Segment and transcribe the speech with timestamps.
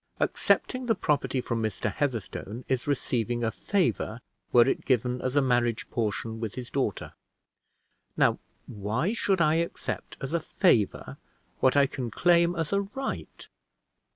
[0.19, 1.93] Accepting the property from Mr.
[1.93, 4.19] Heatherstone is receiving a favor
[4.51, 7.13] were it given as a marriage portion with his daughter.
[8.17, 11.17] Now, why should I accept as a favor
[11.59, 13.47] what I can claim as a right!